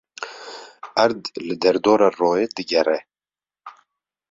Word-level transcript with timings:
Erd 1.03 1.21
li 1.47 1.57
derdora 1.65 2.07
royê 2.19 2.45
digere. 2.55 2.99